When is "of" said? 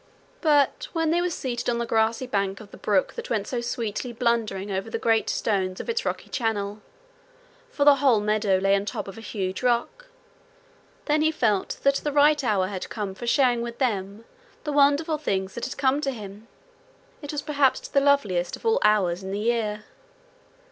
2.59-2.71, 5.79-5.91, 9.07-9.19, 18.55-18.65